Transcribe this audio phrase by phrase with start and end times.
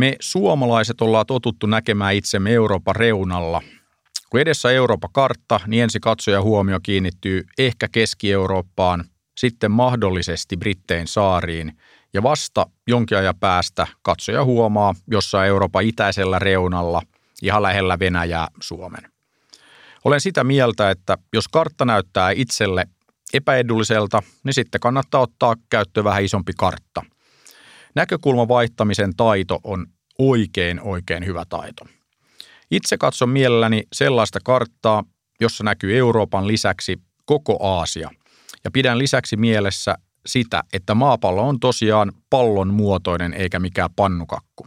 [0.00, 3.62] Me suomalaiset ollaan totuttu näkemään itsemme Euroopan reunalla.
[4.30, 9.04] Kun edessä Euroopan kartta, niin ensi katsoja huomio kiinnittyy ehkä Keski-Eurooppaan,
[9.36, 11.78] sitten mahdollisesti Brittein saariin
[12.12, 17.02] ja vasta jonkin ajan päästä katsoja huomaa jossain Euroopan itäisellä reunalla,
[17.42, 19.10] ihan lähellä Venäjää, Suomen.
[20.04, 22.86] Olen sitä mieltä, että jos kartta näyttää itselle
[23.34, 27.02] epäedulliselta, niin sitten kannattaa ottaa käyttöön vähän isompi kartta.
[27.94, 29.86] Näkökulman vaihtamisen taito on
[30.18, 31.84] oikein oikein hyvä taito.
[32.70, 35.04] Itse katson mielelläni sellaista karttaa,
[35.40, 38.10] jossa näkyy Euroopan lisäksi koko Aasia.
[38.64, 39.94] Ja pidän lisäksi mielessä
[40.26, 44.66] sitä, että maapallo on tosiaan pallon muotoinen eikä mikään pannukakku.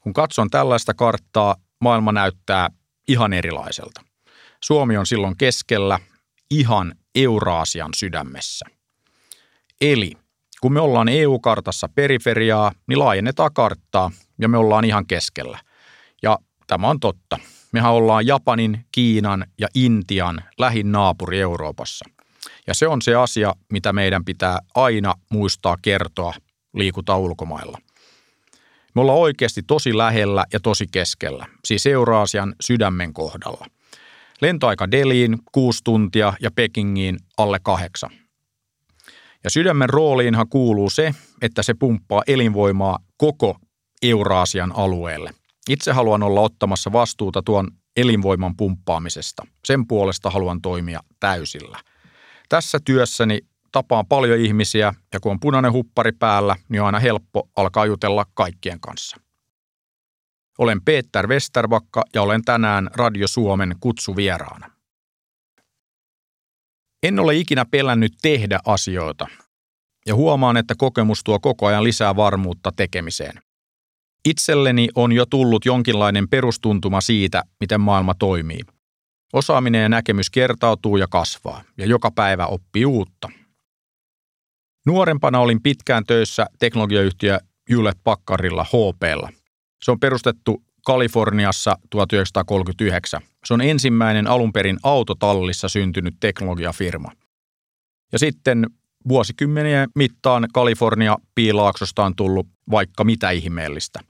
[0.00, 2.68] Kun katson tällaista karttaa, maailma näyttää
[3.08, 4.04] ihan erilaiselta.
[4.64, 5.98] Suomi on silloin keskellä,
[6.50, 8.66] ihan Euraasian sydämessä.
[9.80, 10.12] Eli
[10.64, 15.58] kun me ollaan EU-kartassa periferiaa, niin laajennetaan karttaa ja me ollaan ihan keskellä.
[16.22, 17.38] Ja tämä on totta.
[17.72, 22.04] Mehän ollaan Japanin, Kiinan ja Intian lähin naapuri Euroopassa.
[22.66, 26.34] Ja se on se asia, mitä meidän pitää aina muistaa kertoa
[26.74, 27.78] liikuta ulkomailla.
[28.94, 33.66] Me ollaan oikeasti tosi lähellä ja tosi keskellä, siis Euraasian sydämen kohdalla.
[34.40, 38.23] Lentoaika Deliin kuusi tuntia ja Pekingiin alle kahdeksan.
[39.44, 43.56] Ja sydämen rooliinhan kuuluu se, että se pumppaa elinvoimaa koko
[44.02, 45.30] Euraasian alueelle.
[45.68, 49.46] Itse haluan olla ottamassa vastuuta tuon elinvoiman pumppaamisesta.
[49.64, 51.78] Sen puolesta haluan toimia täysillä.
[52.48, 53.40] Tässä työssäni
[53.72, 58.26] tapaan paljon ihmisiä ja kun on punainen huppari päällä, niin on aina helppo alkaa jutella
[58.34, 59.16] kaikkien kanssa.
[60.58, 64.73] Olen Peter Westerbakka ja olen tänään Radio Suomen kutsuvieraana.
[67.04, 69.26] En ole ikinä pelännyt tehdä asioita
[70.06, 73.42] ja huomaan, että kokemus tuo koko ajan lisää varmuutta tekemiseen.
[74.28, 78.60] Itselleni on jo tullut jonkinlainen perustuntuma siitä, miten maailma toimii.
[79.32, 83.28] Osaaminen ja näkemys kertautuu ja kasvaa, ja joka päivä oppii uutta.
[84.86, 87.38] Nuorempana olin pitkään töissä teknologiayhtiö
[87.70, 89.28] Hewlett Packardilla HPlla–
[89.84, 93.22] se on perustettu Kaliforniassa 1939.
[93.44, 97.12] Se on ensimmäinen alun perin autotallissa syntynyt teknologiafirma.
[98.12, 98.66] Ja sitten
[99.08, 104.00] vuosikymmenien mittaan Kalifornia piilaaksosta on tullut vaikka mitä ihmeellistä.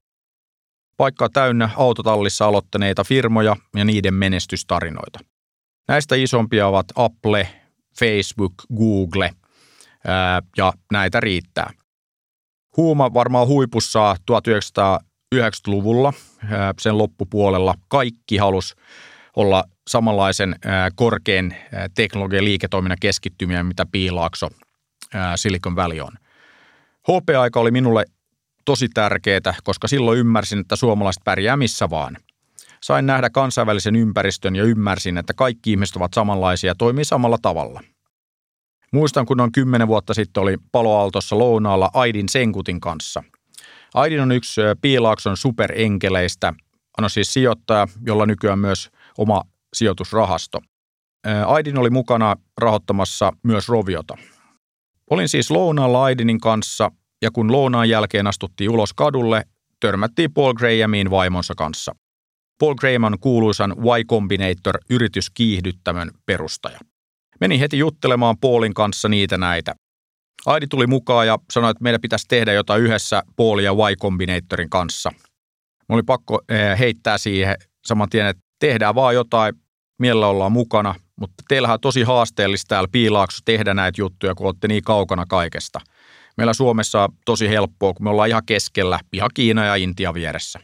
[0.96, 5.18] Paikka täynnä autotallissa aloittaneita firmoja ja niiden menestystarinoita.
[5.88, 7.48] Näistä isompia ovat Apple,
[7.98, 9.30] Facebook, Google
[10.06, 11.70] ää, ja näitä riittää.
[12.76, 15.00] Huuma varmaan huipussa 1900
[15.34, 16.12] 90-luvulla,
[16.80, 18.76] sen loppupuolella, kaikki halus
[19.36, 20.56] olla samanlaisen
[20.94, 21.54] korkean
[21.94, 24.48] teknologian liiketoiminnan keskittymiä, mitä Piilaakso
[25.36, 26.12] Silicon Valley on.
[27.02, 28.04] HP-aika oli minulle
[28.64, 32.16] tosi tärkeää, koska silloin ymmärsin, että suomalaiset pärjää missä vaan.
[32.82, 37.80] Sain nähdä kansainvälisen ympäristön ja ymmärsin, että kaikki ihmiset ovat samanlaisia ja toimii samalla tavalla.
[38.92, 43.22] Muistan, kun noin kymmenen vuotta sitten oli Paloaltossa lounaalla Aidin Senkutin kanssa–
[43.94, 46.54] Aidin on yksi Piilaakson superenkeleistä.
[46.98, 49.42] On siis sijoittaja, jolla nykyään myös oma
[49.74, 50.60] sijoitusrahasto.
[51.46, 54.14] Aidin oli mukana rahoittamassa myös Roviota.
[55.10, 56.90] Olin siis lounaalla Aidinin kanssa
[57.22, 59.44] ja kun lounaan jälkeen astuttiin ulos kadulle,
[59.80, 61.94] törmättiin Paul Grahamiin vaimonsa kanssa.
[62.58, 66.78] Paul Graham on kuuluisan Y Combinator yrityskiihdyttämön perustaja.
[67.40, 69.74] Menin heti juttelemaan Paulin kanssa niitä näitä.
[70.46, 74.70] Aidi tuli mukaan ja sanoi, että meidän pitäisi tehdä jotain yhdessä Paul ja Y Combinatorin
[74.70, 75.10] kanssa.
[75.88, 76.40] Mulla oli pakko
[76.78, 79.54] heittää siihen saman tien, että tehdään vaan jotain,
[79.98, 84.68] mielellä ollaan mukana, mutta teillähän on tosi haasteellista täällä piilaakso tehdä näitä juttuja, kun olette
[84.68, 85.80] niin kaukana kaikesta.
[86.36, 90.60] Meillä Suomessa on tosi helppoa, kun me ollaan ihan keskellä, ihan Kiina ja Intia vieressä.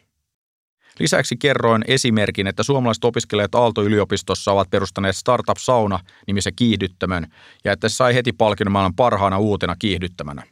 [0.98, 7.26] Lisäksi kerroin esimerkin, että suomalaiset opiskelijat Aalto-yliopistossa ovat perustaneet Startup Sauna-nimisen kiihdyttämön
[7.64, 10.42] ja että se sai heti palkinnon maailman parhaana uutena kiihdyttämänä.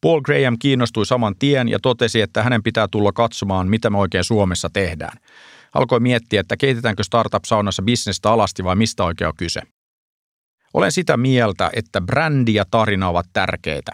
[0.00, 4.24] Paul Graham kiinnostui saman tien ja totesi, että hänen pitää tulla katsomaan, mitä me oikein
[4.24, 5.18] Suomessa tehdään.
[5.74, 9.60] Alkoi miettiä, että kehitetäänkö startup-saunassa bisnestä alasti vai mistä oikein on kyse.
[10.74, 13.92] Olen sitä mieltä, että brändi ja tarina ovat tärkeitä.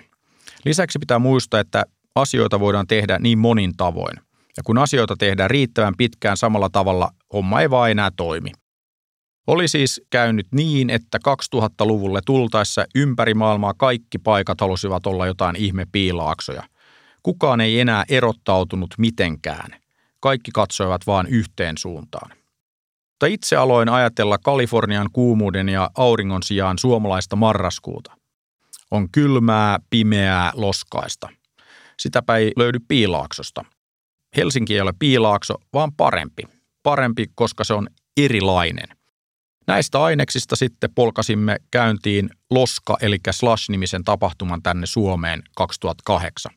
[0.65, 1.85] Lisäksi pitää muistaa, että
[2.15, 4.17] asioita voidaan tehdä niin monin tavoin–
[4.57, 8.53] ja kun asioita tehdään riittävän pitkään samalla tavalla, homma ei vaan enää toimi.
[9.47, 11.19] Oli siis käynyt niin, että
[11.55, 16.63] 2000-luvulle tultaessa ympäri maailmaa kaikki paikat halusivat olla jotain ihme piilaaksoja.
[17.23, 19.81] Kukaan ei enää erottautunut mitenkään.
[20.21, 22.31] Kaikki katsoivat vain yhteen suuntaan.
[23.11, 28.13] Mutta itse aloin ajatella Kalifornian kuumuuden ja auringon sijaan suomalaista marraskuuta.
[28.91, 31.29] On kylmää, pimeää, loskaista.
[31.99, 33.65] Sitäpä ei löydy piilaaksosta–
[34.37, 36.43] Helsinki ei ole piilaakso, vaan parempi.
[36.83, 38.89] Parempi, koska se on erilainen.
[39.67, 46.53] Näistä aineksista sitten polkasimme käyntiin Loska eli Slash-nimisen tapahtuman tänne Suomeen 2008.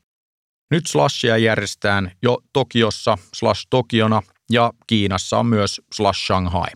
[0.71, 4.21] Nyt Slashia järjestetään jo Tokiossa Slash Tokiona
[4.51, 6.71] ja Kiinassa on myös Slash Shanghai.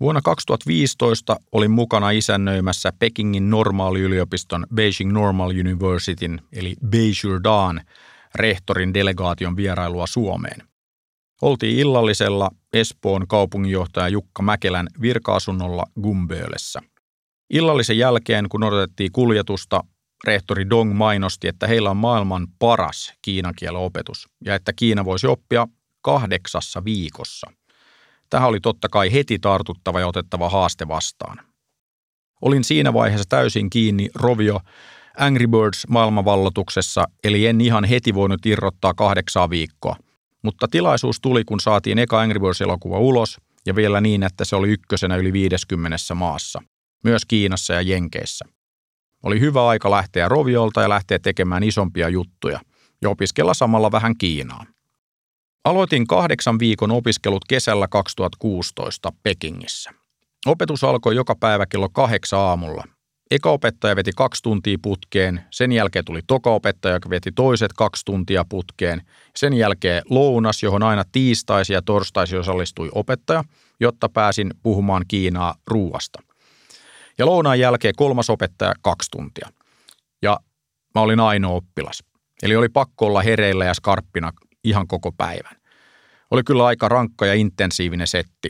[0.00, 7.80] Vuonna 2015 olin mukana isännöimässä Pekingin normaaliyliopiston Beijing Normal Universityn eli Beijurdan
[8.34, 10.68] rehtorin delegaation vierailua Suomeen.
[11.42, 16.80] Oltiin illallisella Espoon kaupunginjohtaja Jukka Mäkelän virkaasunnolla Gumböölessä.
[17.50, 19.84] Illallisen jälkeen, kun odotettiin kuljetusta,
[20.24, 25.26] rehtori Dong mainosti, että heillä on maailman paras kiinan kielen opetus ja että Kiina voisi
[25.26, 25.68] oppia
[26.02, 27.50] kahdeksassa viikossa.
[28.30, 31.38] Tähän oli totta kai heti tartuttava ja otettava haaste vastaan.
[32.42, 34.60] Olin siinä vaiheessa täysin kiinni Rovio
[35.18, 39.96] Angry Birds maailmanvallotuksessa, eli en ihan heti voinut irrottaa kahdeksaa viikkoa.
[40.42, 44.68] Mutta tilaisuus tuli, kun saatiin eka Angry Birds-elokuva ulos, ja vielä niin, että se oli
[44.68, 46.62] ykkösenä yli 50 maassa,
[47.04, 48.44] myös Kiinassa ja Jenkeissä.
[49.26, 52.60] Oli hyvä aika lähteä Roviolta ja lähteä tekemään isompia juttuja
[53.02, 54.66] ja opiskella samalla vähän Kiinaa.
[55.64, 59.90] Aloitin kahdeksan viikon opiskelut kesällä 2016 Pekingissä.
[60.46, 62.84] Opetus alkoi joka päivä kello kahdeksan aamulla.
[63.30, 68.04] Eka opettaja veti kaksi tuntia putkeen, sen jälkeen tuli toka opettaja, joka veti toiset kaksi
[68.04, 69.02] tuntia putkeen.
[69.36, 73.44] Sen jälkeen lounas, johon aina tiistaisi ja torstaisi osallistui opettaja,
[73.80, 76.22] jotta pääsin puhumaan Kiinaa ruuasta.
[77.18, 79.48] Ja lounaan jälkeen kolmas opettaja kaksi tuntia.
[80.22, 80.40] Ja
[80.94, 82.02] mä olin ainoa oppilas.
[82.42, 84.32] Eli oli pakko olla hereillä ja skarppina
[84.64, 85.56] ihan koko päivän.
[86.30, 88.48] Oli kyllä aika rankka ja intensiivinen setti.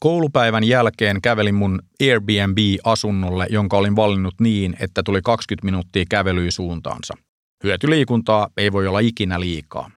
[0.00, 7.14] Koulupäivän jälkeen kävelin mun Airbnb-asunnolle, jonka olin valinnut niin, että tuli 20 minuuttia kävelyä suuntaansa.
[7.64, 9.90] Hyötyliikuntaa ei voi olla ikinä liikaa.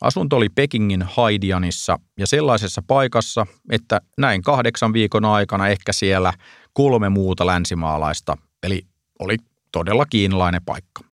[0.00, 6.32] Asunto oli Pekingin Haidianissa ja sellaisessa paikassa, että näin kahdeksan viikon aikana ehkä siellä
[6.72, 8.82] kolme muuta länsimaalaista, eli
[9.18, 9.36] oli
[9.72, 11.04] todella kiinalainen paikka.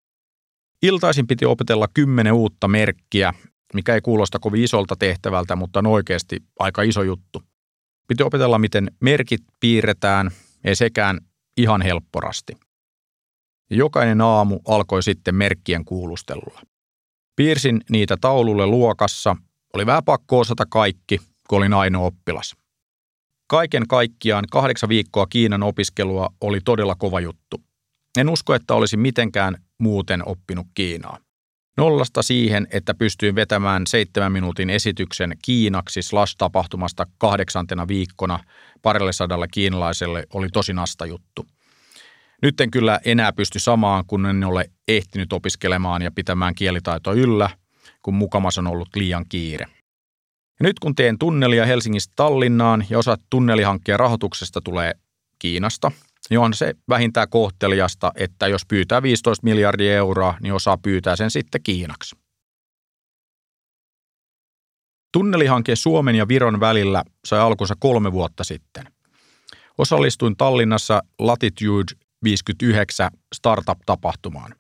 [0.81, 3.33] Iltaisin piti opetella kymmenen uutta merkkiä,
[3.73, 7.43] mikä ei kuulosta kovin isolta tehtävältä, mutta on oikeasti aika iso juttu.
[8.07, 10.31] Piti opetella, miten merkit piirretään,
[10.63, 11.19] ei sekään
[11.57, 12.53] ihan helpporasti.
[13.69, 16.61] Jokainen aamu alkoi sitten merkkien kuulustelulla.
[17.35, 19.35] Piirsin niitä taululle luokassa.
[19.73, 21.17] Oli vähän pakko osata kaikki,
[21.49, 22.55] kun olin ainoa oppilas.
[23.47, 27.61] Kaiken kaikkiaan kahdeksan viikkoa Kiinan opiskelua oli todella kova juttu.
[28.17, 31.17] En usko, että olisin mitenkään muuten oppinut Kiinaa.
[31.77, 38.39] Nollasta siihen, että pystyin vetämään seitsemän minuutin esityksen Kiinaksi Slash-tapahtumasta kahdeksantena viikkona
[38.81, 41.45] parille sadalle kiinalaiselle oli tosi nasta juttu.
[42.41, 47.49] Nyt en kyllä enää pysty samaan, kun en ole ehtinyt opiskelemaan ja pitämään kielitaitoa yllä,
[48.01, 49.65] kun mukamas on ollut liian kiire.
[50.59, 54.93] Ja nyt kun teen tunnelia Helsingistä Tallinnaan ja osa tunnelihankkeen rahoituksesta tulee
[55.39, 55.91] Kiinasta,
[56.29, 61.31] niin on se vähintään kohteliasta, että jos pyytää 15 miljardia euroa, niin osaa pyytää sen
[61.31, 62.15] sitten Kiinaksi.
[65.13, 68.83] Tunnelihanke Suomen ja Viron välillä sai alkunsa kolme vuotta sitten.
[69.77, 71.93] Osallistuin Tallinnassa Latitude
[72.23, 74.55] 59 startup-tapahtumaan.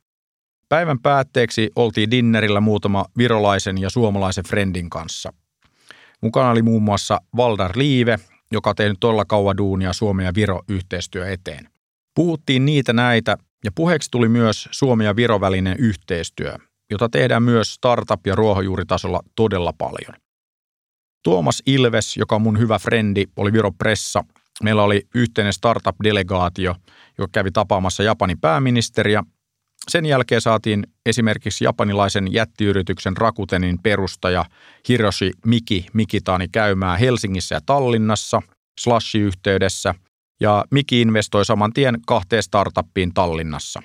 [0.69, 5.33] Päivän päätteeksi oltiin dinnerillä muutama virolaisen ja suomalaisen friendin kanssa.
[6.21, 8.19] Mukana oli muun muassa Valdar Liive,
[8.51, 11.69] joka on tehnyt todella kauan duunia Suomen ja Viro yhteistyö eteen.
[12.15, 16.55] Puhuttiin niitä näitä ja puheeksi tuli myös Suomen ja Viro välinen yhteistyö,
[16.91, 20.21] jota tehdään myös startup- ja ruohonjuuritasolla todella paljon.
[21.23, 24.23] Tuomas Ilves, joka on mun hyvä frendi, oli Viro Pressa.
[24.63, 26.75] Meillä oli yhteinen startup-delegaatio,
[27.17, 29.23] joka kävi tapaamassa Japanin pääministeriä.
[29.89, 34.45] Sen jälkeen saatiin esimerkiksi japanilaisen jättiyrityksen Rakutenin perustaja
[34.89, 38.41] Hiroshi Miki Mikitani käymään Helsingissä ja Tallinnassa
[38.79, 39.95] Slashi-yhteydessä,
[40.39, 43.81] ja Miki investoi saman tien kahteen startuppiin Tallinnassa.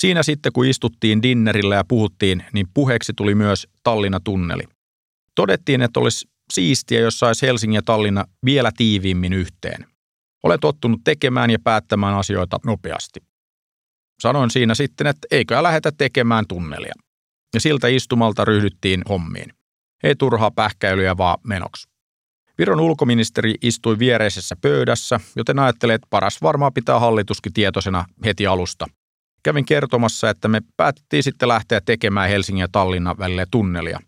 [0.00, 4.62] Siinä sitten, kun istuttiin dinnerillä ja puhuttiin, niin puheeksi tuli myös Tallinna-tunneli.
[5.34, 9.86] Todettiin, että olisi siistiä, jos saisi Helsingin ja Tallinna vielä tiiviimmin yhteen.
[10.42, 13.20] Olen tottunut tekemään ja päättämään asioita nopeasti.
[14.22, 16.92] Sanoin siinä sitten, että eikö lähetä tekemään tunnelia.
[17.54, 19.54] Ja siltä istumalta ryhdyttiin hommiin.
[20.02, 21.88] Ei turhaa pähkäilyä, vaan menoksi.
[22.58, 28.86] Viron ulkoministeri istui viereisessä pöydässä, joten ajattelin, että paras varmaan pitää hallituskin tietoisena heti alusta.
[29.42, 34.00] Kävin kertomassa, että me päätettiin sitten lähteä tekemään Helsingin ja Tallinnan välille tunnelia.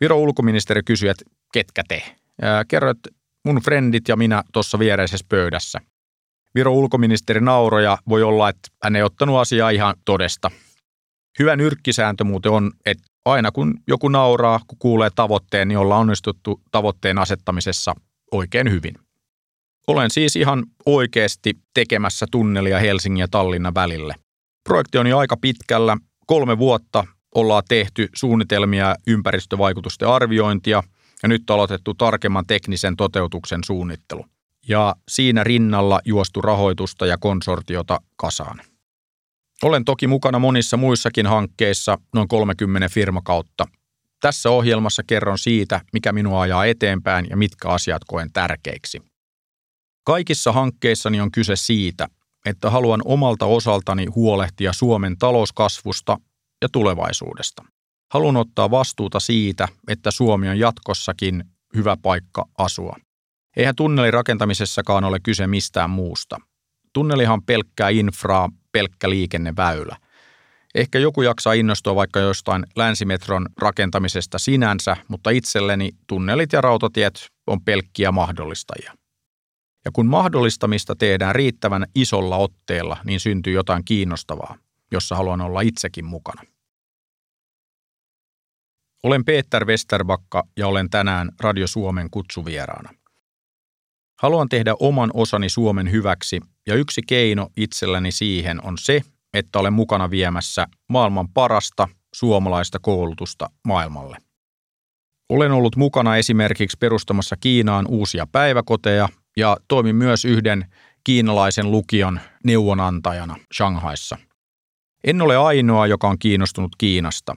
[0.00, 2.02] Viron ulkoministeri kysyi, että ketkä te?
[2.68, 2.98] Kerroit
[3.44, 5.80] mun frendit ja minä tuossa viereisessä pöydässä.
[6.54, 10.50] Viro ulkoministeri nauroja voi olla, että hän ei ottanut asiaa ihan todesta.
[11.38, 16.60] Hyvä nyrkkisääntö muuten on, että aina kun joku nauraa, kun kuulee tavoitteen, niin ollaan onnistuttu
[16.70, 17.94] tavoitteen asettamisessa
[18.32, 18.94] oikein hyvin.
[19.86, 24.14] Olen siis ihan oikeasti tekemässä tunnelia Helsingin ja Tallinnan välille.
[24.64, 25.96] Projekti on jo aika pitkällä.
[26.26, 30.82] Kolme vuotta ollaan tehty suunnitelmia ympäristövaikutusten arviointia
[31.22, 34.26] ja nyt on aloitettu tarkemman teknisen toteutuksen suunnittelu.
[34.68, 38.60] Ja siinä rinnalla juostu rahoitusta ja konsortiota kasaan.
[39.62, 43.64] Olen toki mukana monissa muissakin hankkeissa noin 30 firmakautta.
[44.20, 49.02] Tässä ohjelmassa kerron siitä, mikä minua ajaa eteenpäin ja mitkä asiat koen tärkeiksi.
[50.04, 52.08] Kaikissa hankkeissani on kyse siitä,
[52.46, 56.18] että haluan omalta osaltani huolehtia Suomen talouskasvusta
[56.62, 57.64] ja tulevaisuudesta.
[58.12, 61.44] Haluan ottaa vastuuta siitä, että Suomi on jatkossakin
[61.76, 62.96] hyvä paikka asua.
[63.56, 66.36] Eihän tunnelin rakentamisessakaan ole kyse mistään muusta.
[66.92, 69.96] Tunnelihan pelkkää infraa, pelkkä liikenneväylä.
[70.74, 77.64] Ehkä joku jaksaa innostua vaikka jostain länsimetron rakentamisesta sinänsä, mutta itselleni tunnelit ja rautatiet on
[77.64, 78.94] pelkkiä mahdollistajia.
[79.84, 84.58] Ja kun mahdollistamista tehdään riittävän isolla otteella, niin syntyy jotain kiinnostavaa,
[84.92, 86.42] jossa haluan olla itsekin mukana.
[89.02, 92.90] Olen Peter Westerbakka ja olen tänään Radio Suomen kutsuvieraana.
[94.22, 99.00] Haluan tehdä oman osani Suomen hyväksi ja yksi keino itselläni siihen on se,
[99.34, 104.16] että olen mukana viemässä maailman parasta suomalaista koulutusta maailmalle.
[105.28, 110.66] Olen ollut mukana esimerkiksi perustamassa Kiinaan uusia päiväkoteja ja toimin myös yhden
[111.04, 114.18] kiinalaisen lukion neuvonantajana Shanghaissa.
[115.04, 117.36] En ole ainoa, joka on kiinnostunut Kiinasta.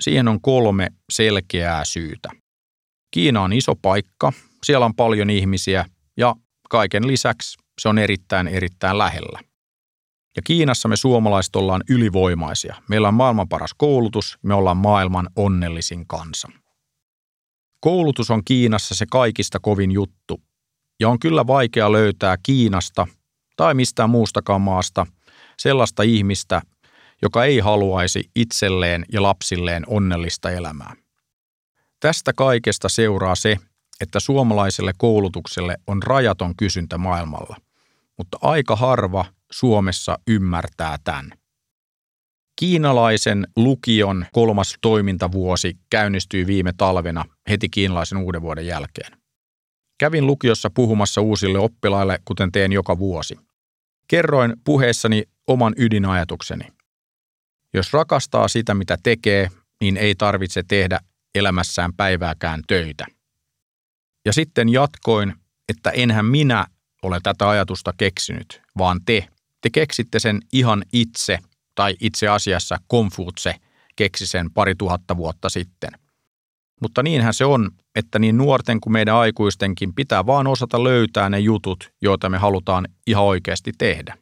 [0.00, 2.28] Siihen on kolme selkeää syytä.
[3.10, 4.32] Kiina on iso paikka,
[4.62, 5.84] siellä on paljon ihmisiä
[6.16, 6.34] ja
[6.70, 9.40] kaiken lisäksi se on erittäin erittäin lähellä.
[10.36, 12.76] Ja Kiinassa me suomalaiset ollaan ylivoimaisia.
[12.88, 16.48] Meillä on maailman paras koulutus, me ollaan maailman onnellisin kansa.
[17.80, 20.42] Koulutus on Kiinassa se kaikista kovin juttu,
[21.00, 23.06] ja on kyllä vaikea löytää Kiinasta
[23.56, 25.06] tai mistään muustakaan maasta
[25.58, 26.62] sellaista ihmistä,
[27.22, 30.96] joka ei haluaisi itselleen ja lapsilleen onnellista elämää.
[32.00, 33.56] Tästä kaikesta seuraa se,
[34.00, 37.56] että suomalaiselle koulutukselle on rajaton kysyntä maailmalla,
[38.18, 41.32] mutta aika harva Suomessa ymmärtää tämän.
[42.56, 49.18] Kiinalaisen lukion kolmas toimintavuosi käynnistyi viime talvena heti kiinalaisen uuden vuoden jälkeen.
[49.98, 53.36] Kävin lukiossa puhumassa uusille oppilaille, kuten teen joka vuosi.
[54.08, 56.64] Kerroin puheessani oman ydinajatukseni.
[57.74, 59.50] Jos rakastaa sitä, mitä tekee,
[59.80, 61.00] niin ei tarvitse tehdä
[61.34, 63.06] elämässään päivääkään töitä.
[64.26, 65.34] Ja sitten jatkoin,
[65.68, 66.66] että enhän minä
[67.02, 69.28] ole tätä ajatusta keksinyt, vaan te.
[69.60, 71.38] Te keksitte sen ihan itse,
[71.74, 73.54] tai itse asiassa Konfutse
[73.96, 75.90] keksi sen pari tuhatta vuotta sitten–
[76.82, 81.38] mutta niinhän se on, että niin nuorten kuin meidän aikuistenkin pitää vaan osata löytää ne
[81.38, 84.18] jutut, joita me halutaan ihan oikeasti tehdä.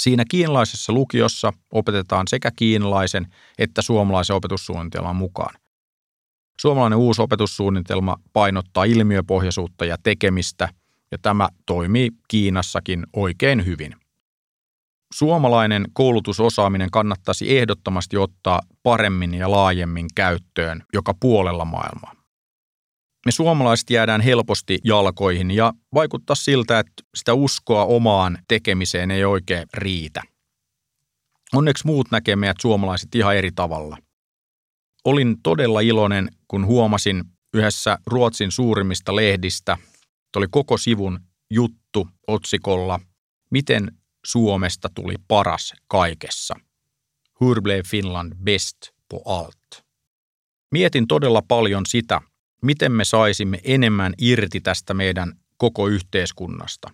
[0.00, 5.54] Siinä kiinalaisessa lukiossa opetetaan sekä kiinalaisen että suomalaisen opetussuunnitelman mukaan.
[6.60, 10.68] Suomalainen uusi opetussuunnitelma painottaa ilmiöpohjaisuutta ja tekemistä,
[11.10, 13.96] ja tämä toimii Kiinassakin oikein hyvin
[15.14, 22.14] suomalainen koulutusosaaminen kannattaisi ehdottomasti ottaa paremmin ja laajemmin käyttöön joka puolella maailmaa.
[23.26, 29.66] Me suomalaiset jäädään helposti jalkoihin ja vaikuttaa siltä, että sitä uskoa omaan tekemiseen ei oikein
[29.74, 30.22] riitä.
[31.52, 33.98] Onneksi muut näkee meidät suomalaiset ihan eri tavalla.
[35.04, 39.78] Olin todella iloinen, kun huomasin yhdessä Ruotsin suurimmista lehdistä,
[40.26, 41.20] että oli koko sivun
[41.50, 43.00] juttu otsikolla,
[43.50, 43.92] miten
[44.26, 46.54] Suomesta tuli paras kaikessa.
[47.40, 48.76] Hur blev Finland best
[49.08, 49.84] på allt?
[50.72, 52.20] Mietin todella paljon sitä,
[52.62, 56.90] miten me saisimme enemmän irti tästä meidän koko yhteiskunnasta.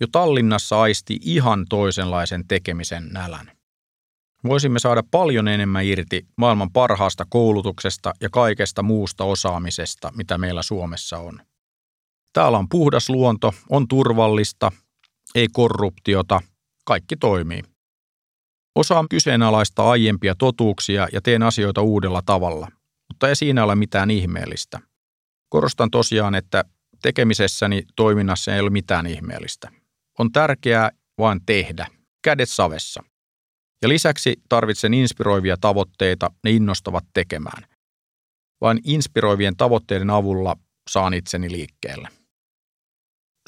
[0.00, 3.61] Jo Tallinnassa aisti ihan toisenlaisen tekemisen nälän.
[4.44, 11.18] Voisimme saada paljon enemmän irti maailman parhaasta koulutuksesta ja kaikesta muusta osaamisesta, mitä meillä Suomessa
[11.18, 11.40] on.
[12.32, 14.72] Täällä on puhdas luonto, on turvallista,
[15.34, 16.40] ei korruptiota–
[16.84, 17.62] kaikki toimii.
[18.74, 22.68] Osaan kyseenalaista aiempia totuuksia ja teen asioita uudella tavalla,
[23.08, 24.80] mutta ei siinä ole mitään ihmeellistä.
[25.48, 26.64] Korostan tosiaan, että
[27.02, 29.72] tekemisessäni toiminnassa ei ole mitään ihmeellistä.
[30.18, 31.86] On tärkeää vain tehdä,
[32.22, 33.02] kädet savessa.
[33.82, 37.66] Ja lisäksi tarvitsen inspiroivia tavoitteita, ne innostavat tekemään.
[38.60, 40.56] Vain inspiroivien tavoitteiden avulla
[40.90, 42.08] saan itseni liikkeelle.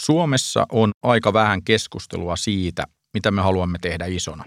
[0.01, 4.45] Suomessa on aika vähän keskustelua siitä, mitä me haluamme tehdä isona.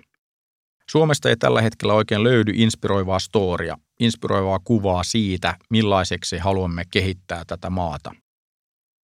[0.91, 7.70] Suomesta ei tällä hetkellä oikein löydy inspiroivaa storia, inspiroivaa kuvaa siitä, millaiseksi haluamme kehittää tätä
[7.70, 8.15] maata.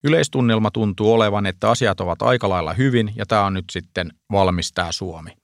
[0.04, 4.72] Yleistunnelma tuntuu olevan, että asiat ovat aika lailla hyvin ja tämä on nyt sitten valmis
[4.72, 5.41] tämä Suomi.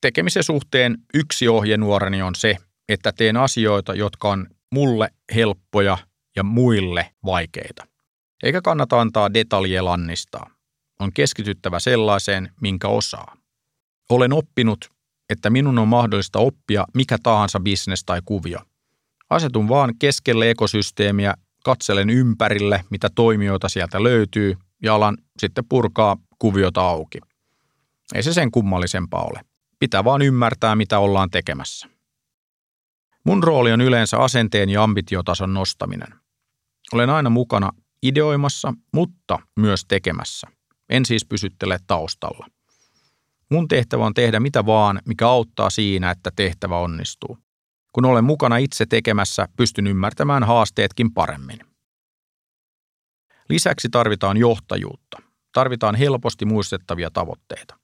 [0.00, 2.56] Tekemisen suhteen yksi ohjenuorani on se,
[2.88, 5.98] että teen asioita, jotka on mulle helppoja
[6.36, 7.86] ja muille vaikeita.
[8.42, 10.50] Eikä kannata antaa detalje lannistaa.
[11.00, 13.36] On keskityttävä sellaiseen, minkä osaa.
[14.10, 14.88] Olen oppinut,
[15.30, 18.58] että minun on mahdollista oppia mikä tahansa bisnes tai kuvio.
[19.30, 26.80] Asetun vaan keskelle ekosysteemiä, katselen ympärille, mitä toimijoita sieltä löytyy ja alan sitten purkaa kuviota
[26.80, 27.18] auki.
[28.14, 29.40] Ei se sen kummallisempaa ole.
[29.80, 31.88] Pitää vaan ymmärtää, mitä ollaan tekemässä.
[33.24, 36.14] Mun rooli on yleensä asenteen ja ambitiotason nostaminen.
[36.92, 37.70] Olen aina mukana
[38.02, 40.46] ideoimassa, mutta myös tekemässä.
[40.88, 42.46] En siis pysyttele taustalla.
[43.50, 47.38] Mun tehtävä on tehdä mitä vaan, mikä auttaa siinä, että tehtävä onnistuu.
[47.92, 51.60] Kun olen mukana itse tekemässä, pystyn ymmärtämään haasteetkin paremmin.
[53.48, 55.22] Lisäksi tarvitaan johtajuutta.
[55.52, 57.79] Tarvitaan helposti muistettavia tavoitteita.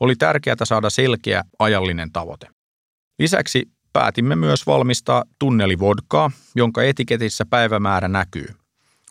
[0.00, 2.46] Oli tärkeää saada selkeä ajallinen tavoite.
[3.18, 8.46] Lisäksi päätimme myös valmistaa tunnelivodkaa, jonka etiketissä päivämäärä näkyy.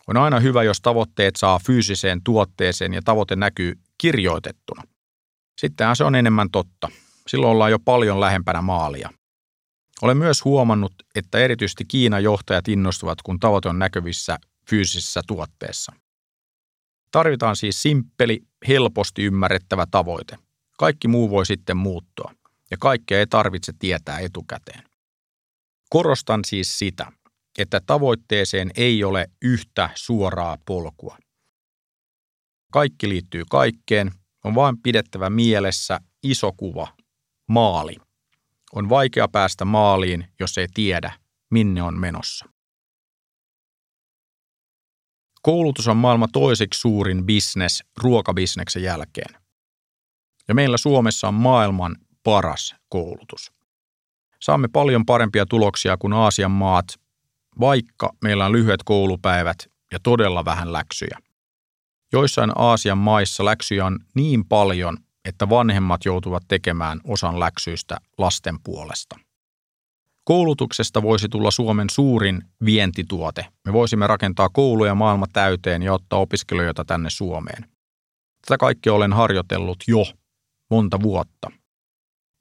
[0.06, 4.82] On aina hyvä, jos tavoitteet saa fyysiseen tuotteeseen ja tavoite näkyy kirjoitettuna.
[5.60, 6.88] Sittenhän se on enemmän totta.
[7.28, 9.10] Silloin ollaan jo paljon lähempänä maalia.
[10.02, 14.38] Olen myös huomannut, että erityisesti Kiinan johtajat innostuvat, kun tavoite on näkyvissä
[14.70, 15.92] fyysisessä tuotteessa.
[17.10, 20.38] Tarvitaan siis simppeli, helposti ymmärrettävä tavoite.
[20.78, 22.34] Kaikki muu voi sitten muuttua,
[22.70, 24.82] ja kaikkea ei tarvitse tietää etukäteen.
[25.90, 27.12] Korostan siis sitä,
[27.58, 31.18] että tavoitteeseen ei ole yhtä suoraa polkua.
[32.72, 34.12] Kaikki liittyy kaikkeen,
[34.44, 36.88] on vain pidettävä mielessä iso kuva,
[37.48, 37.96] maali.
[38.72, 41.12] On vaikea päästä maaliin, jos ei tiedä,
[41.50, 42.46] minne on menossa.
[45.42, 49.42] Koulutus on maailman toiseksi suurin bisnes ruokabisneksen jälkeen.
[50.48, 53.52] Ja meillä Suomessa on maailman paras koulutus.
[54.40, 56.86] Saamme paljon parempia tuloksia kuin Aasian maat,
[57.60, 59.58] vaikka meillä on lyhyet koulupäivät
[59.92, 61.18] ja todella vähän läksyjä.
[62.12, 69.16] Joissain Aasian maissa läksyjä on niin paljon, että vanhemmat joutuvat tekemään osan läksyistä lasten puolesta.
[70.24, 73.46] Koulutuksesta voisi tulla Suomen suurin vientituote.
[73.64, 77.68] Me voisimme rakentaa kouluja maailma täyteen ja ottaa opiskelijoita tänne Suomeen.
[78.46, 80.04] Tätä kaikkea olen harjoitellut jo
[80.70, 81.50] monta vuotta.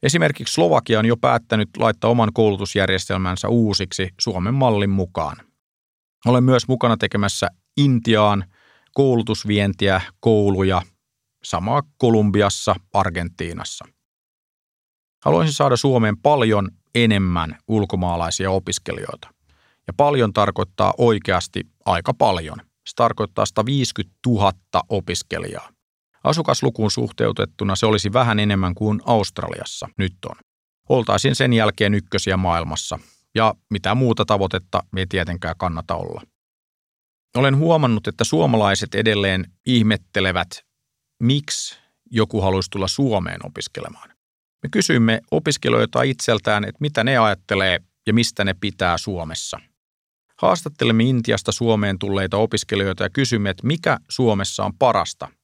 [0.03, 5.37] Esimerkiksi Slovakia on jo päättänyt laittaa oman koulutusjärjestelmänsä uusiksi Suomen mallin mukaan.
[6.25, 8.45] Olen myös mukana tekemässä Intiaan
[8.93, 10.81] koulutusvientiä, kouluja,
[11.45, 13.85] samaa Kolumbiassa, Argentiinassa.
[15.25, 19.33] Haluaisin saada Suomeen paljon enemmän ulkomaalaisia opiskelijoita.
[19.87, 22.57] Ja paljon tarkoittaa oikeasti aika paljon.
[22.59, 24.51] Se tarkoittaa 150 000
[24.89, 25.69] opiskelijaa.
[26.23, 30.35] Asukaslukuun suhteutettuna se olisi vähän enemmän kuin Australiassa nyt on.
[30.89, 32.99] Oltaisiin sen jälkeen ykkösiä maailmassa,
[33.35, 36.21] ja mitä muuta tavoitetta ei tietenkään kannata olla.
[37.35, 40.65] Olen huomannut, että suomalaiset edelleen ihmettelevät,
[41.25, 41.77] miksi
[42.11, 44.09] joku haluaisi tulla Suomeen opiskelemaan.
[44.63, 49.59] Me kysyimme opiskelijoita itseltään, että mitä ne ajattelee ja mistä ne pitää Suomessa.
[50.37, 55.27] Haastattelemme Intiasta Suomeen tulleita opiskelijoita ja kysymme, että mikä Suomessa on parasta–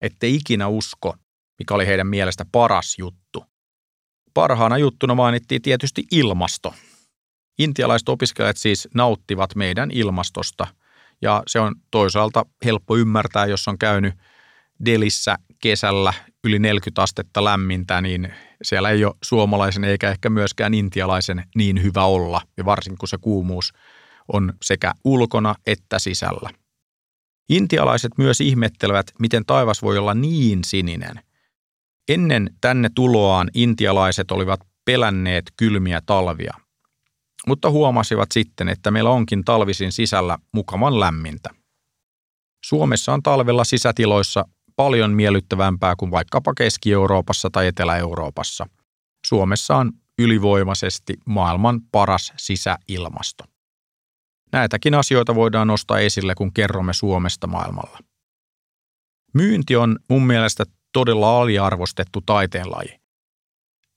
[0.00, 1.14] ette ikinä usko,
[1.58, 3.44] mikä oli heidän mielestä paras juttu.
[4.34, 6.74] Parhaana juttuna mainittiin tietysti ilmasto.
[7.58, 10.66] Intialaiset opiskelijat siis nauttivat meidän ilmastosta,
[11.22, 14.14] ja se on toisaalta helppo ymmärtää, jos on käynyt
[14.84, 16.12] Delissä kesällä
[16.44, 22.04] yli 40 astetta lämmintä, niin siellä ei ole suomalaisen eikä ehkä myöskään intialaisen niin hyvä
[22.04, 23.72] olla, ja varsinkin kun se kuumuus
[24.32, 26.50] on sekä ulkona että sisällä.
[27.48, 31.22] Intialaiset myös ihmettelevät, miten taivas voi olla niin sininen.
[32.08, 36.54] Ennen tänne tuloaan intialaiset olivat pelänneet kylmiä talvia,
[37.46, 41.50] mutta huomasivat sitten, että meillä onkin talvisin sisällä mukavan lämmintä.
[42.64, 44.44] Suomessa on talvella sisätiloissa
[44.76, 48.66] paljon miellyttävämpää kuin vaikkapa Keski-Euroopassa tai Etelä-Euroopassa.
[49.26, 53.44] Suomessa on ylivoimaisesti maailman paras sisäilmasto.
[54.52, 57.98] Näitäkin asioita voidaan nostaa esille, kun kerromme Suomesta maailmalla.
[59.34, 63.00] Myynti on mun mielestä todella aliarvostettu taiteenlaji.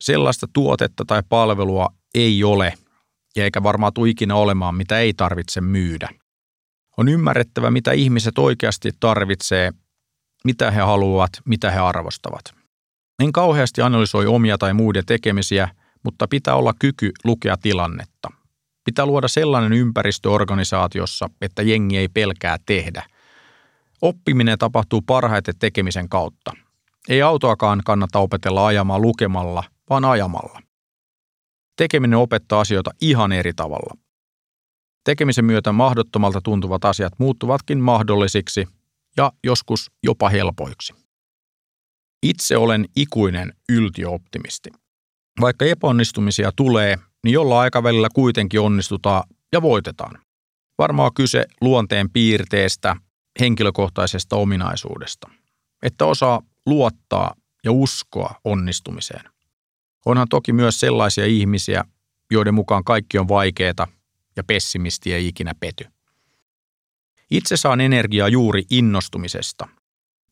[0.01, 2.73] Sellaista tuotetta tai palvelua ei ole,
[3.35, 6.09] ja eikä varmaan tule ikinä olemaan, mitä ei tarvitse myydä.
[6.97, 9.73] On ymmärrettävä, mitä ihmiset oikeasti tarvitsee,
[10.43, 12.59] mitä he haluavat, mitä he arvostavat.
[13.23, 15.69] En kauheasti analysoi omia tai muiden tekemisiä,
[16.03, 18.29] mutta pitää olla kyky lukea tilannetta.
[18.85, 23.03] Pitää luoda sellainen ympäristö organisaatiossa, että jengi ei pelkää tehdä.
[24.01, 26.51] Oppiminen tapahtuu parhaiten tekemisen kautta.
[27.09, 30.61] Ei autoakaan kannata opetella ajamaan lukemalla, vaan ajamalla.
[31.77, 33.93] Tekeminen opettaa asioita ihan eri tavalla.
[35.03, 38.67] Tekemisen myötä mahdottomalta tuntuvat asiat muuttuvatkin mahdollisiksi
[39.17, 40.93] ja joskus jopa helpoiksi.
[42.23, 44.69] Itse olen ikuinen yltiöoptimisti.
[45.41, 50.21] Vaikka epäonnistumisia tulee, niin jolla aikavälillä kuitenkin onnistutaan ja voitetaan.
[50.77, 52.95] Varmaan kyse luonteen piirteestä,
[53.39, 55.29] henkilökohtaisesta ominaisuudesta.
[55.83, 59.23] Että osaa luottaa ja uskoa onnistumiseen.
[60.05, 61.83] Onhan toki myös sellaisia ihmisiä,
[62.31, 63.87] joiden mukaan kaikki on vaikeaa
[64.35, 65.85] ja pessimisti ei ikinä pety.
[67.31, 69.67] Itse saan energiaa juuri innostumisesta.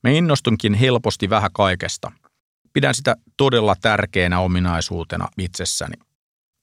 [0.03, 2.11] Me innostunkin helposti vähän kaikesta.
[2.73, 5.93] Pidän sitä todella tärkeänä ominaisuutena itsessäni.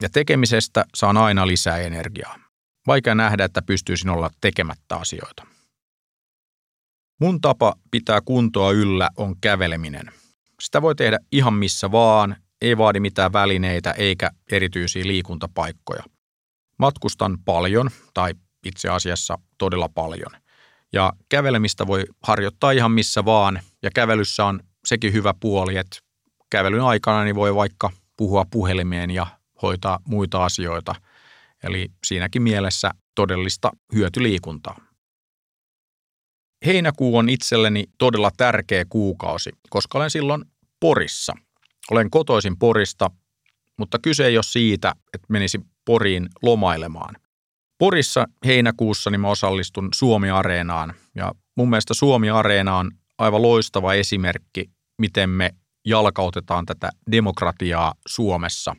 [0.02, 2.38] Ja tekemisestä saan aina lisää energiaa.
[2.86, 5.46] Vaikea nähdä, että pystyisin olla tekemättä asioita.
[7.20, 10.12] Mun tapa pitää kuntoa yllä on käveleminen.
[10.60, 16.02] Sitä voi tehdä ihan missä vaan, ei vaadi mitään välineitä eikä erityisiä liikuntapaikkoja.
[16.78, 20.30] Matkustan paljon, tai itse asiassa todella paljon.
[20.92, 25.98] Ja kävelemistä voi harjoittaa ihan missä vaan, ja kävelyssä on sekin hyvä puoli, että
[26.50, 29.26] kävelyn aikana niin voi vaikka puhua puhelimeen ja
[29.62, 30.94] hoitaa muita asioita.
[31.62, 34.80] Eli siinäkin mielessä todellista hyötyliikuntaa.
[36.66, 40.44] Heinäkuu on itselleni todella tärkeä kuukausi, koska olen silloin
[40.80, 41.32] Porissa.
[41.90, 43.10] Olen kotoisin Porista,
[43.78, 47.16] mutta kyse ei ole siitä, että menisi Poriin lomailemaan.
[47.78, 50.94] Porissa heinäkuussa niin mä osallistun Suomi-areenaan.
[51.14, 55.50] Ja mun mielestä Suomi-areena on aivan loistava esimerkki, miten me
[55.86, 58.76] jalkautetaan tätä demokratiaa Suomessa.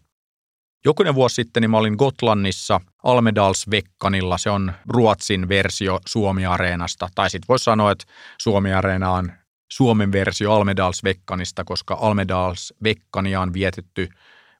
[0.85, 7.47] Jokunen vuosi sitten niin mä olin Gotlannissa Almedalsvekkanilla, se on Ruotsin versio Suomi-areenasta, tai sitten
[7.47, 8.05] voisi sanoa, että
[8.41, 9.31] Suomi-areena on
[9.71, 14.09] Suomen versio Almedalsvekkanista, koska Almedalsvekkania on vietetty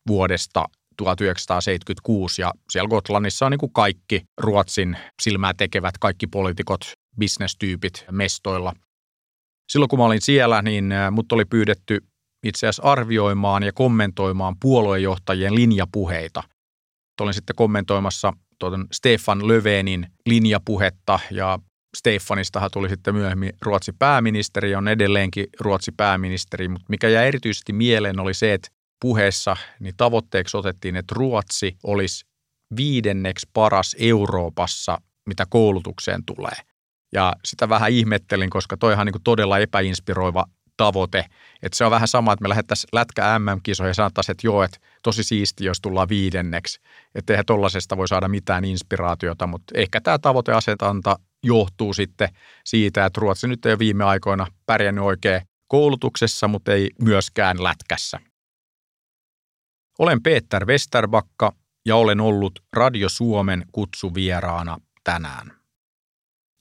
[0.08, 0.66] vuodesta
[0.98, 8.74] 1976 ja siellä Gotlannissa on niin kuin kaikki Ruotsin silmää tekevät, kaikki poliitikot, bisnestyypit mestoilla.
[9.72, 12.00] Silloin kun mä olin siellä, niin mut oli pyydetty
[12.44, 16.44] itse asiassa arvioimaan ja kommentoimaan puoluejohtajien linjapuheita.
[17.22, 21.60] Olin sitten kommentoimassa tuon Stefan Löfvenin linjapuhetta ja
[21.98, 28.20] Stefanistahan tuli sitten myöhemmin Ruotsi pääministeri, on edelleenkin Ruotsi pääministeri, mutta mikä jäi erityisesti mieleen
[28.20, 28.70] oli se, että
[29.02, 32.26] puheessa niin tavoitteeksi otettiin, että Ruotsi olisi
[32.76, 36.56] viidenneksi paras Euroopassa, mitä koulutukseen tulee.
[37.14, 40.46] Ja sitä vähän ihmettelin, koska toihan niin kuin todella epäinspiroiva
[40.78, 41.26] tavoite.
[41.64, 44.78] Että se on vähän sama, että me lähdettäisiin lätkä MM-kisoihin ja sanottaisiin, että joo, että
[45.04, 46.80] tosi siisti, jos tullaan viidenneksi.
[47.16, 52.30] Että eihän tollaisesta voi saada mitään inspiraatiota, mutta ehkä tämä tavoiteasetanta johtuu sitten
[52.66, 58.20] siitä, että Ruotsi nyt ei ole viime aikoina pärjännyt oikein koulutuksessa, mutta ei myöskään lätkässä.
[60.00, 61.56] Olen Peter Westerbakka
[61.86, 65.52] ja olen ollut Radio Suomen kutsuvieraana tänään.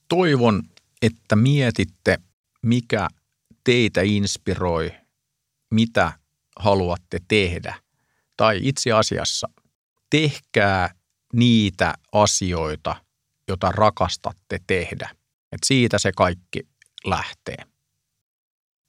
[0.07, 0.63] Toivon,
[1.01, 2.17] että mietitte,
[2.61, 3.07] mikä
[3.63, 4.91] teitä inspiroi,
[5.71, 6.11] mitä
[6.59, 7.75] haluatte tehdä.
[8.37, 9.47] Tai itse asiassa
[10.09, 10.89] tehkää
[11.33, 12.95] niitä asioita,
[13.47, 15.09] jota rakastatte tehdä.
[15.51, 16.67] Et siitä se kaikki
[17.05, 17.63] lähtee.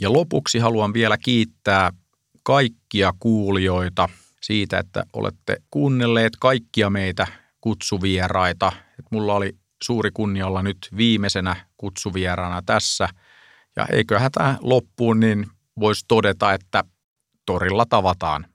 [0.00, 1.92] Ja lopuksi haluan vielä kiittää
[2.42, 4.08] kaikkia kuulijoita
[4.46, 7.26] siitä, että olette kuunnelleet kaikkia meitä
[7.60, 8.72] kutsuvieraita.
[8.98, 13.08] Et mulla oli suuri kunnia olla nyt viimeisenä kutsuvieraana tässä–
[13.76, 15.46] ja eiköhän tämä loppuun, niin
[15.80, 16.84] voisi todeta, että
[17.46, 18.46] torilla tavataan